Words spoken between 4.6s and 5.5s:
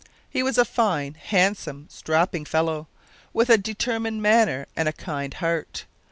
and a kind